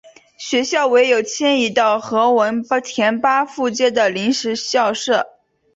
[0.35, 5.29] 学校唯有迁移到何文田巴富街的临时校舍。